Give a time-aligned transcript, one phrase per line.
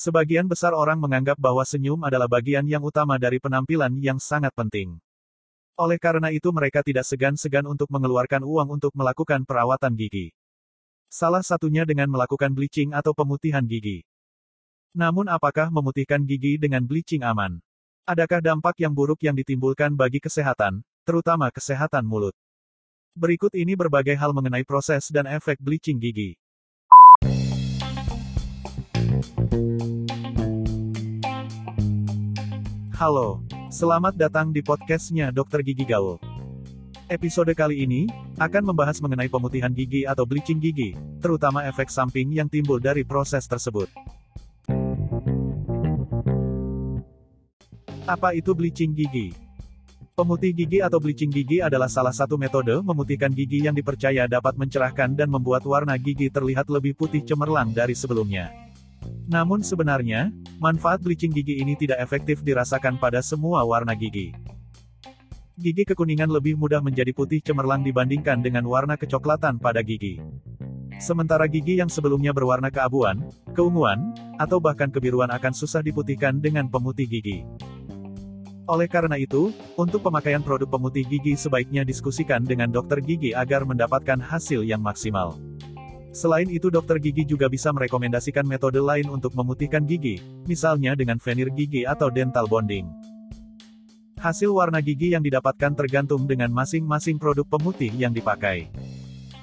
[0.00, 4.96] Sebagian besar orang menganggap bahwa senyum adalah bagian yang utama dari penampilan yang sangat penting.
[5.76, 10.32] Oleh karena itu mereka tidak segan-segan untuk mengeluarkan uang untuk melakukan perawatan gigi.
[11.12, 14.00] Salah satunya dengan melakukan bleaching atau pemutihan gigi.
[14.96, 17.60] Namun apakah memutihkan gigi dengan bleaching aman?
[18.08, 22.32] Adakah dampak yang buruk yang ditimbulkan bagi kesehatan, terutama kesehatan mulut?
[23.12, 26.40] Berikut ini berbagai hal mengenai proses dan efek bleaching gigi.
[33.00, 33.40] Halo,
[33.72, 36.20] selamat datang di podcastnya Dokter Gigi Gaul.
[37.08, 38.04] Episode kali ini
[38.36, 43.48] akan membahas mengenai pemutihan gigi atau bleaching gigi, terutama efek samping yang timbul dari proses
[43.48, 43.88] tersebut.
[48.04, 49.32] Apa itu bleaching gigi?
[50.12, 55.16] Pemutih gigi atau bleaching gigi adalah salah satu metode memutihkan gigi yang dipercaya dapat mencerahkan
[55.16, 58.69] dan membuat warna gigi terlihat lebih putih cemerlang dari sebelumnya.
[59.30, 64.34] Namun sebenarnya, manfaat bleaching gigi ini tidak efektif dirasakan pada semua warna gigi.
[65.60, 70.16] Gigi kekuningan lebih mudah menjadi putih cemerlang dibandingkan dengan warna kecoklatan pada gigi.
[71.00, 77.04] Sementara gigi yang sebelumnya berwarna keabuan, keunguan, atau bahkan kebiruan akan susah diputihkan dengan pemutih
[77.08, 77.44] gigi.
[78.70, 84.20] Oleh karena itu, untuk pemakaian produk pemutih gigi sebaiknya diskusikan dengan dokter gigi agar mendapatkan
[84.22, 85.49] hasil yang maksimal.
[86.10, 91.54] Selain itu dokter gigi juga bisa merekomendasikan metode lain untuk memutihkan gigi, misalnya dengan veneer
[91.54, 92.90] gigi atau dental bonding.
[94.18, 98.68] Hasil warna gigi yang didapatkan tergantung dengan masing-masing produk pemutih yang dipakai.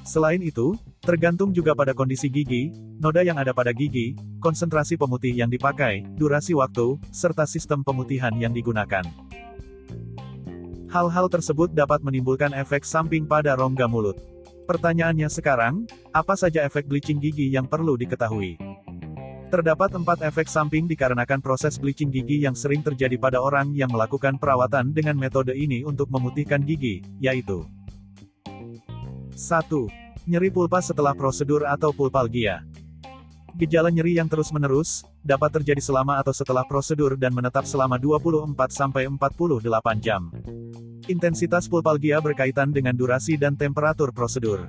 [0.03, 5.47] Selain itu, tergantung juga pada kondisi gigi, noda yang ada pada gigi, konsentrasi pemutih yang
[5.47, 9.07] dipakai, durasi waktu, serta sistem pemutihan yang digunakan.
[10.87, 14.36] Hal-hal tersebut dapat menimbulkan efek samping pada rongga mulut.
[14.67, 18.59] Pertanyaannya sekarang, apa saja efek bleaching gigi yang perlu diketahui?
[19.47, 24.35] Terdapat empat efek samping dikarenakan proses bleaching gigi yang sering terjadi pada orang yang melakukan
[24.35, 27.63] perawatan dengan metode ini untuk memutihkan gigi, yaitu
[29.39, 29.71] 1.
[30.27, 32.67] Nyeri pulpa setelah prosedur atau pulpalgia.
[33.55, 39.15] Gejala nyeri yang terus-menerus, dapat terjadi selama atau setelah prosedur dan menetap selama 24-48
[40.03, 40.27] jam.
[41.07, 44.67] Intensitas pulpalgia berkaitan dengan durasi dan temperatur prosedur.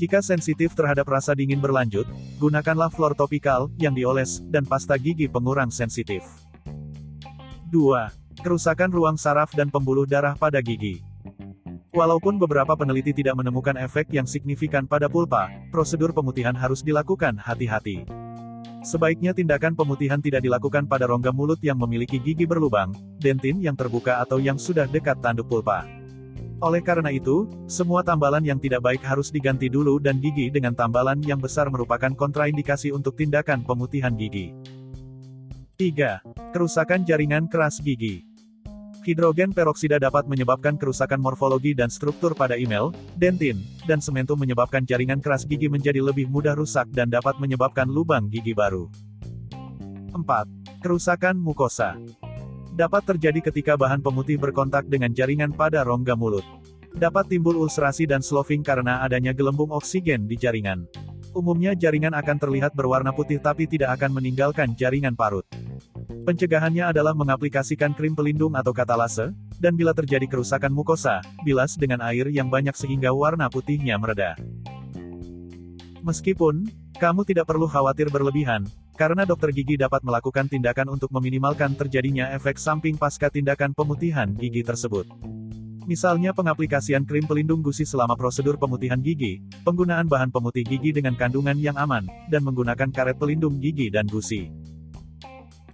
[0.00, 2.08] Jika sensitif terhadap rasa dingin berlanjut,
[2.40, 6.24] gunakanlah flor topikal yang dioles dan pasta gigi pengurang sensitif.
[7.68, 8.40] 2.
[8.40, 11.04] Kerusakan ruang saraf dan pembuluh darah pada gigi.
[11.92, 18.23] Walaupun beberapa peneliti tidak menemukan efek yang signifikan pada pulpa, prosedur pemutihan harus dilakukan hati-hati.
[18.84, 24.20] Sebaiknya tindakan pemutihan tidak dilakukan pada rongga mulut yang memiliki gigi berlubang, dentin yang terbuka
[24.20, 25.88] atau yang sudah dekat tanduk pulpa.
[26.60, 31.24] Oleh karena itu, semua tambalan yang tidak baik harus diganti dulu dan gigi dengan tambalan
[31.24, 34.52] yang besar merupakan kontraindikasi untuk tindakan pemutihan gigi.
[35.80, 36.52] 3.
[36.52, 38.33] Kerusakan jaringan keras gigi.
[39.04, 42.88] Hidrogen peroksida dapat menyebabkan kerusakan morfologi dan struktur pada email,
[43.20, 48.32] dentin, dan sementum menyebabkan jaringan keras gigi menjadi lebih mudah rusak dan dapat menyebabkan lubang
[48.32, 48.88] gigi baru.
[50.16, 50.80] 4.
[50.80, 52.00] Kerusakan mukosa.
[52.72, 56.46] Dapat terjadi ketika bahan pemutih berkontak dengan jaringan pada rongga mulut.
[56.96, 60.88] Dapat timbul ulcerasi dan sloughing karena adanya gelembung oksigen di jaringan.
[61.36, 65.44] Umumnya jaringan akan terlihat berwarna putih tapi tidak akan meninggalkan jaringan parut.
[66.24, 72.32] Pencegahannya adalah mengaplikasikan krim pelindung atau katalase, dan bila terjadi kerusakan mukosa, bilas dengan air
[72.32, 74.32] yang banyak sehingga warna putihnya mereda.
[76.00, 76.64] Meskipun,
[76.96, 78.64] kamu tidak perlu khawatir berlebihan,
[78.96, 84.64] karena dokter gigi dapat melakukan tindakan untuk meminimalkan terjadinya efek samping pasca tindakan pemutihan gigi
[84.64, 85.04] tersebut.
[85.84, 91.60] Misalnya pengaplikasian krim pelindung gusi selama prosedur pemutihan gigi, penggunaan bahan pemutih gigi dengan kandungan
[91.60, 94.48] yang aman, dan menggunakan karet pelindung gigi dan gusi.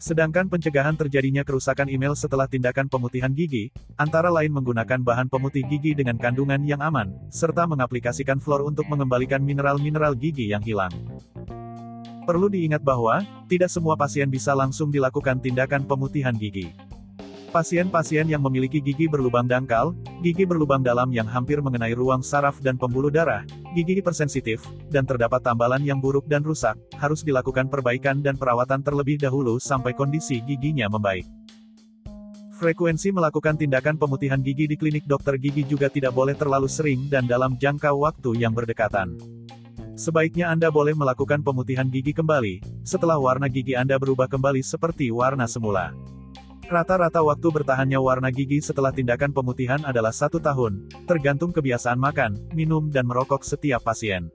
[0.00, 3.68] Sedangkan pencegahan terjadinya kerusakan email setelah tindakan pemutihan gigi,
[4.00, 9.44] antara lain menggunakan bahan pemutih gigi dengan kandungan yang aman, serta mengaplikasikan fluor untuk mengembalikan
[9.44, 10.90] mineral-mineral gigi yang hilang.
[12.24, 16.72] Perlu diingat bahwa, tidak semua pasien bisa langsung dilakukan tindakan pemutihan gigi.
[17.50, 19.90] Pasien-pasien yang memiliki gigi berlubang dangkal,
[20.22, 23.42] gigi berlubang dalam yang hampir mengenai ruang saraf dan pembuluh darah,
[23.74, 29.18] gigi hipersensitif, dan terdapat tambalan yang buruk dan rusak, harus dilakukan perbaikan dan perawatan terlebih
[29.18, 31.26] dahulu sampai kondisi giginya membaik.
[32.54, 37.26] Frekuensi melakukan tindakan pemutihan gigi di klinik dokter gigi juga tidak boleh terlalu sering dan
[37.26, 39.18] dalam jangka waktu yang berdekatan.
[39.98, 45.50] Sebaiknya Anda boleh melakukan pemutihan gigi kembali, setelah warna gigi Anda berubah kembali seperti warna
[45.50, 46.09] semula.
[46.70, 52.86] Rata-rata waktu bertahannya warna gigi setelah tindakan pemutihan adalah satu tahun, tergantung kebiasaan makan, minum
[52.94, 54.30] dan merokok setiap pasien.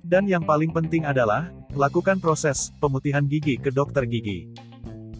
[0.00, 4.50] Dan yang paling penting adalah, Lakukan proses pemutihan gigi ke dokter gigi.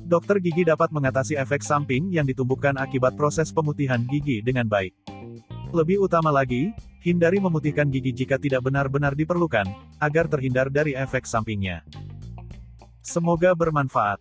[0.03, 4.91] Dokter gigi dapat mengatasi efek samping yang ditumbuhkan akibat proses pemutihan gigi dengan baik.
[5.71, 6.75] Lebih utama lagi,
[7.07, 9.63] hindari memutihkan gigi jika tidak benar-benar diperlukan,
[10.03, 11.87] agar terhindar dari efek sampingnya.
[12.99, 14.19] Semoga bermanfaat.